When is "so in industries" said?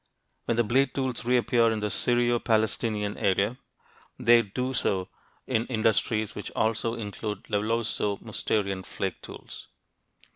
4.73-6.33